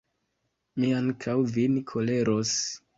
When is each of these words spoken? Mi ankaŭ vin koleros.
Mi 0.79 0.89
ankaŭ 1.01 1.37
vin 1.59 1.81
koleros. 1.95 2.61